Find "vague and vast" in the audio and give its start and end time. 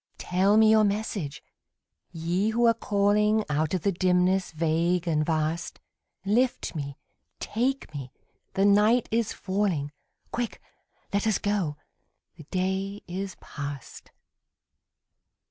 4.51-5.79